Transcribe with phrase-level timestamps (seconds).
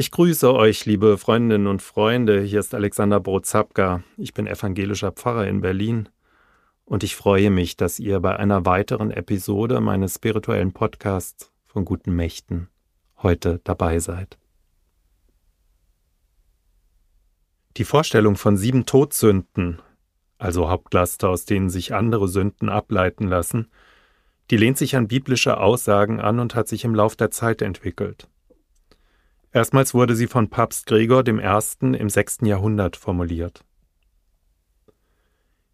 [0.00, 2.40] Ich grüße euch, liebe Freundinnen und Freunde.
[2.40, 4.04] Hier ist Alexander Brozapka.
[4.16, 6.08] Ich bin evangelischer Pfarrer in Berlin
[6.84, 12.14] und ich freue mich, dass ihr bei einer weiteren Episode meines spirituellen Podcasts von guten
[12.14, 12.68] Mächten
[13.24, 14.38] heute dabei seid.
[17.76, 19.82] Die Vorstellung von sieben Todsünden,
[20.38, 23.68] also Hauptlaster, aus denen sich andere Sünden ableiten lassen,
[24.52, 28.28] die lehnt sich an biblische Aussagen an und hat sich im Lauf der Zeit entwickelt.
[29.52, 31.96] Erstmals wurde sie von Papst Gregor I.
[31.96, 32.38] im 6.
[32.42, 33.64] Jahrhundert formuliert.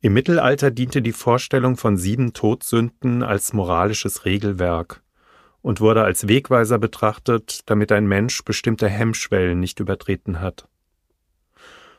[0.00, 5.02] Im Mittelalter diente die Vorstellung von sieben Todsünden als moralisches Regelwerk
[5.60, 10.68] und wurde als Wegweiser betrachtet, damit ein Mensch bestimmte Hemmschwellen nicht übertreten hat.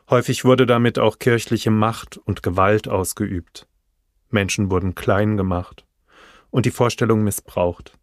[0.10, 3.68] Häufig wurde damit auch kirchliche Macht und Gewalt ausgeübt.
[4.30, 5.86] Menschen wurden klein gemacht
[6.50, 7.99] und die Vorstellung missbraucht.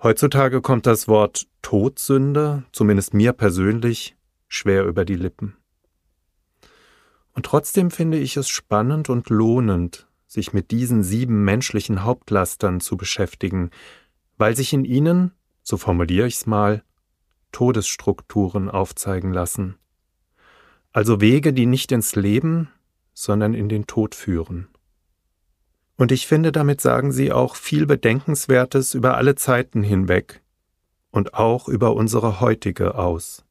[0.00, 4.16] Heutzutage kommt das Wort Todsünde, zumindest mir persönlich,
[4.46, 5.56] schwer über die Lippen.
[7.32, 12.96] Und trotzdem finde ich es spannend und lohnend, sich mit diesen sieben menschlichen Hauptlastern zu
[12.96, 13.70] beschäftigen,
[14.36, 16.84] weil sich in ihnen, so formuliere ich's mal,
[17.50, 19.78] Todesstrukturen aufzeigen lassen.
[20.92, 22.70] Also Wege, die nicht ins Leben,
[23.14, 24.68] sondern in den Tod führen.
[25.98, 30.40] Und ich finde, damit sagen sie auch viel Bedenkenswertes über alle Zeiten hinweg
[31.10, 33.44] und auch über unsere heutige aus.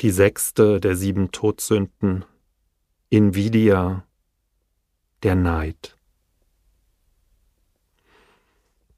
[0.00, 2.24] Die sechste der sieben Todsünden,
[3.08, 4.04] Invidia,
[5.22, 5.96] der Neid.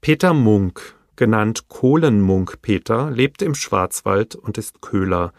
[0.01, 5.31] Peter Munk, genannt Kohlenmunk Peter, lebt im Schwarzwald und ist Köhler,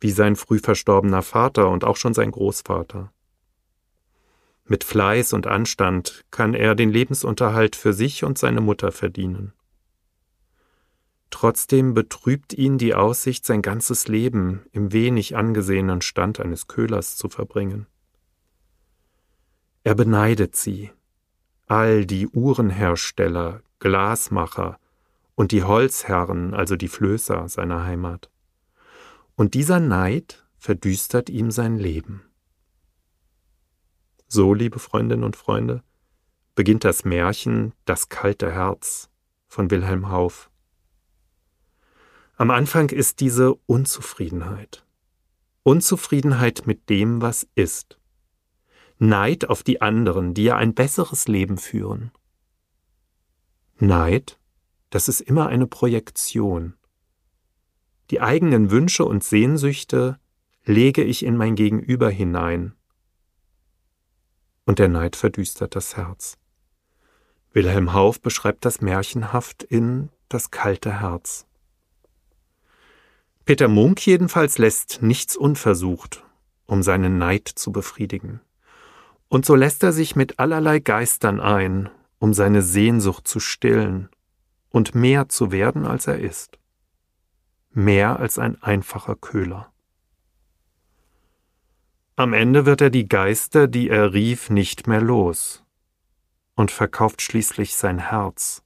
[0.00, 3.12] wie sein früh verstorbener Vater und auch schon sein Großvater.
[4.66, 9.52] Mit Fleiß und Anstand kann er den Lebensunterhalt für sich und seine Mutter verdienen.
[11.28, 17.28] Trotzdem betrübt ihn die Aussicht, sein ganzes Leben im wenig angesehenen Stand eines Köhlers zu
[17.28, 17.86] verbringen.
[19.82, 20.90] Er beneidet sie,
[21.66, 24.78] all die Uhrenhersteller, Glasmacher
[25.34, 28.30] und die Holzherren, also die Flößer seiner Heimat.
[29.34, 32.22] Und dieser Neid verdüstert ihm sein Leben.
[34.34, 35.84] So, liebe Freundinnen und Freunde,
[36.56, 39.08] beginnt das Märchen Das kalte Herz
[39.46, 40.50] von Wilhelm Hauff.
[42.34, 44.84] Am Anfang ist diese Unzufriedenheit.
[45.62, 48.00] Unzufriedenheit mit dem, was ist.
[48.98, 52.10] Neid auf die anderen, die ja ein besseres Leben führen.
[53.78, 54.40] Neid,
[54.90, 56.74] das ist immer eine Projektion.
[58.10, 60.18] Die eigenen Wünsche und Sehnsüchte
[60.64, 62.74] lege ich in mein Gegenüber hinein
[64.66, 66.36] und der Neid verdüstert das Herz.
[67.52, 71.46] Wilhelm Hauff beschreibt das märchenhaft in Das kalte Herz.
[73.44, 76.24] Peter Munk jedenfalls lässt nichts unversucht,
[76.66, 78.40] um seinen Neid zu befriedigen.
[79.28, 84.08] Und so lässt er sich mit allerlei Geistern ein, um seine Sehnsucht zu stillen
[84.70, 86.58] und mehr zu werden, als er ist.
[87.70, 89.73] Mehr als ein einfacher Köhler.
[92.16, 95.64] Am Ende wird er die Geister, die er rief, nicht mehr los
[96.54, 98.62] und verkauft schließlich sein Herz,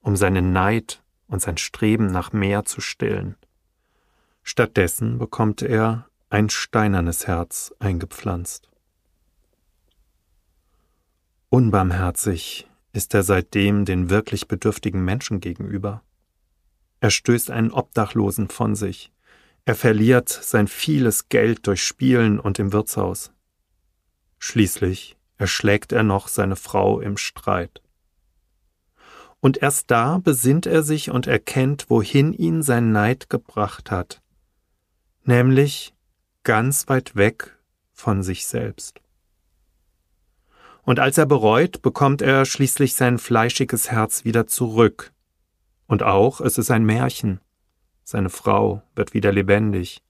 [0.00, 3.36] um seinen Neid und sein Streben nach mehr zu stillen.
[4.42, 8.70] Stattdessen bekommt er ein steinernes Herz eingepflanzt.
[11.50, 16.02] Unbarmherzig ist er seitdem den wirklich bedürftigen Menschen gegenüber.
[17.00, 19.12] Er stößt einen Obdachlosen von sich,
[19.68, 23.32] er verliert sein vieles Geld durch Spielen und im Wirtshaus.
[24.38, 27.82] Schließlich erschlägt er noch seine Frau im Streit.
[29.40, 34.22] Und erst da besinnt er sich und erkennt, wohin ihn sein Neid gebracht hat,
[35.24, 35.92] nämlich
[36.44, 37.58] ganz weit weg
[37.92, 39.02] von sich selbst.
[40.80, 45.12] Und als er bereut, bekommt er schließlich sein fleischiges Herz wieder zurück.
[45.86, 47.42] Und auch es ist ein Märchen,
[48.08, 50.02] seine Frau wird wieder lebendig.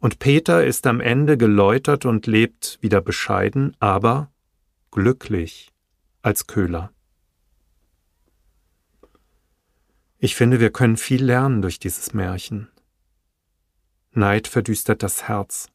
[0.00, 4.32] Und Peter ist am Ende geläutert und lebt wieder bescheiden, aber
[4.90, 5.70] glücklich
[6.22, 6.90] als Köhler.
[10.18, 12.68] Ich finde, wir können viel lernen durch dieses Märchen.
[14.10, 15.68] Neid verdüstert das Herz.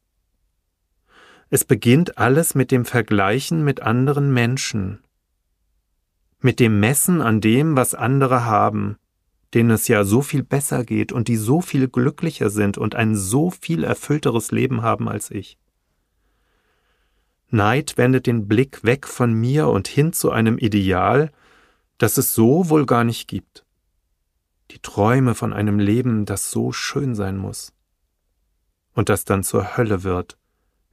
[1.48, 5.02] Es beginnt alles mit dem Vergleichen mit anderen Menschen,
[6.40, 8.98] mit dem Messen an dem, was andere haben,
[9.54, 13.14] denen es ja so viel besser geht und die so viel glücklicher sind und ein
[13.14, 15.58] so viel erfüllteres Leben haben als ich.
[17.50, 21.32] Neid wendet den Blick weg von mir und hin zu einem Ideal,
[21.96, 23.64] das es so wohl gar nicht gibt.
[24.70, 27.72] die Träume von einem Leben, das so schön sein muss
[28.92, 30.36] und das dann zur Hölle wird,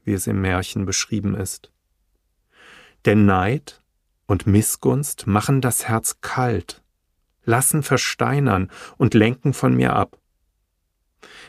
[0.04, 1.72] wie es im Märchen beschrieben ist.
[3.06, 3.82] Denn Neid
[4.28, 6.84] und Missgunst machen das Herz kalt,
[7.46, 10.18] lassen versteinern und lenken von mir ab.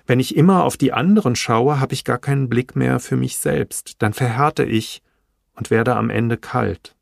[0.06, 3.38] Wenn ich immer auf die anderen schaue, habe ich gar keinen Blick mehr für mich
[3.38, 5.02] selbst, dann verhärte ich
[5.54, 6.94] und werde am Ende kalt.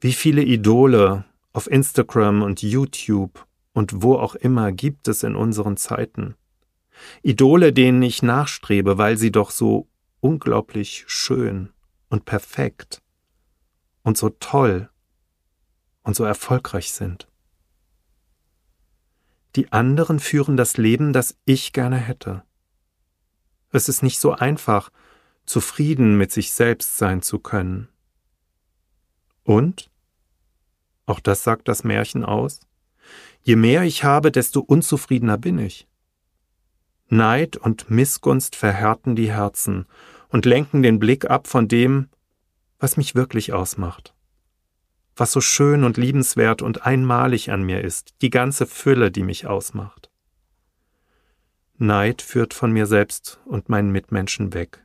[0.00, 5.76] Wie viele Idole auf Instagram und YouTube und wo auch immer gibt es in unseren
[5.76, 6.34] Zeiten?
[7.22, 9.86] Idole, denen ich nachstrebe, weil sie doch so
[10.20, 11.70] unglaublich schön
[12.08, 13.02] und perfekt
[14.02, 14.88] und so toll
[16.06, 17.28] und so erfolgreich sind.
[19.56, 22.44] Die anderen führen das Leben, das ich gerne hätte.
[23.72, 24.90] Es ist nicht so einfach,
[25.46, 27.88] zufrieden mit sich selbst sein zu können.
[29.42, 29.90] Und,
[31.06, 32.60] auch das sagt das Märchen aus,
[33.42, 35.88] je mehr ich habe, desto unzufriedener bin ich.
[37.08, 39.86] Neid und Missgunst verhärten die Herzen
[40.28, 42.10] und lenken den Blick ab von dem,
[42.78, 44.15] was mich wirklich ausmacht.
[45.16, 49.46] Was so schön und liebenswert und einmalig an mir ist, die ganze Fülle, die mich
[49.46, 50.10] ausmacht.
[51.78, 54.84] Neid führt von mir selbst und meinen Mitmenschen weg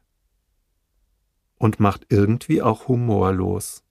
[1.57, 3.83] und macht irgendwie auch humorlos.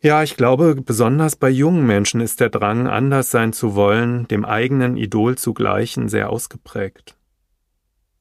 [0.00, 4.44] Ja, ich glaube, besonders bei jungen Menschen ist der Drang, anders sein zu wollen, dem
[4.44, 7.16] eigenen Idol zu gleichen, sehr ausgeprägt.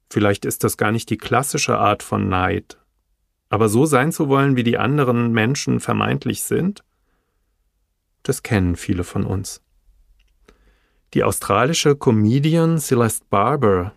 [0.10, 2.81] Vielleicht ist das gar nicht die klassische Art von Neid,
[3.52, 6.84] aber so sein zu wollen, wie die anderen Menschen vermeintlich sind,
[8.24, 9.62] das kennen viele von uns.
[11.14, 13.94] Die australische Comedian Celeste Barber,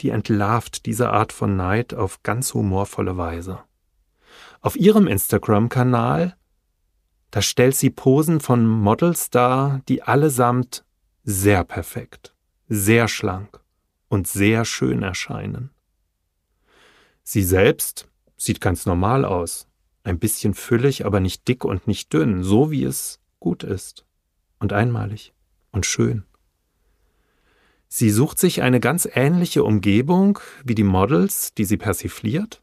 [0.00, 3.60] die entlarvt diese Art von Neid auf ganz humorvolle Weise.
[4.60, 6.36] Auf ihrem Instagram-Kanal
[7.34, 10.84] da stellt sie Posen von Models dar, die allesamt
[11.24, 12.32] sehr perfekt,
[12.68, 13.58] sehr schlank
[14.06, 15.70] und sehr schön erscheinen.
[17.24, 19.68] Sie selbst sieht ganz normal aus,
[20.02, 24.04] ein bisschen füllig, aber nicht dick und nicht dünn, so wie es gut ist
[24.58, 25.32] und einmalig
[25.72, 26.24] und schön.
[27.88, 32.62] Sie sucht sich eine ganz ähnliche Umgebung wie die Models, die sie persifliert,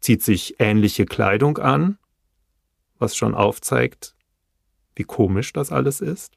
[0.00, 1.98] zieht sich ähnliche Kleidung an
[2.98, 4.14] was schon aufzeigt,
[4.94, 6.36] wie komisch das alles ist,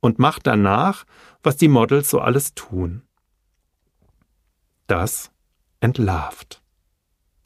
[0.00, 1.04] und macht danach,
[1.42, 3.02] was die Models so alles tun.
[4.86, 5.30] Das
[5.80, 6.62] entlarvt,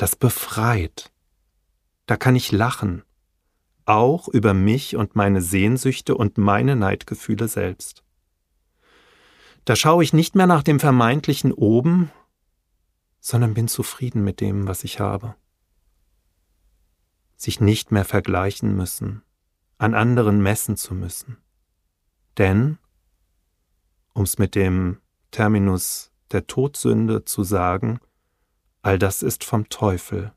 [0.01, 1.13] das befreit.
[2.07, 3.03] Da kann ich lachen,
[3.85, 8.03] auch über mich und meine Sehnsüchte und meine Neidgefühle selbst.
[9.65, 12.11] Da schaue ich nicht mehr nach dem vermeintlichen oben,
[13.21, 15.35] sondern bin zufrieden mit dem, was ich habe
[17.41, 19.23] sich nicht mehr vergleichen müssen,
[19.79, 21.39] an anderen messen zu müssen.
[22.37, 22.79] Denn,
[24.13, 25.01] um's mit dem
[25.31, 27.99] Terminus der Todsünde zu sagen,
[28.83, 30.33] all das ist vom Teufel,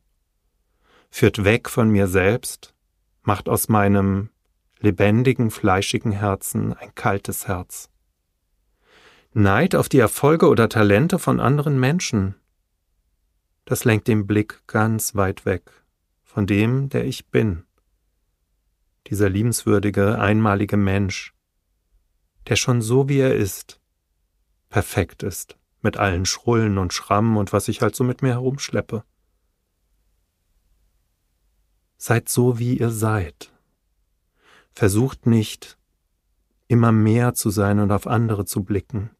[1.09, 2.73] führt weg von mir selbst,
[3.21, 4.29] macht aus meinem
[4.79, 7.89] lebendigen, fleischigen Herzen ein kaltes Herz.
[9.33, 12.35] Neid auf die Erfolge oder Talente von anderen Menschen,
[13.65, 15.71] das lenkt den Blick ganz weit weg
[16.23, 17.63] von dem, der ich bin.
[19.07, 21.33] Dieser liebenswürdige, einmalige Mensch,
[22.47, 23.79] der schon so wie er ist,
[24.69, 29.03] perfekt ist, mit allen Schrullen und Schrammen und was ich halt so mit mir herumschleppe.
[31.97, 33.53] Seid so, wie ihr seid.
[34.73, 35.77] Versucht nicht,
[36.67, 39.11] immer mehr zu sein und auf andere zu blicken.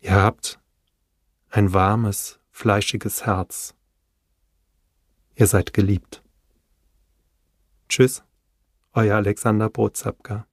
[0.00, 0.58] Ihr habt
[1.50, 3.74] ein warmes, fleischiges Herz.
[5.34, 6.22] Ihr seid geliebt.
[7.88, 8.24] Tschüss,
[8.94, 10.46] euer Alexander Brotzapka.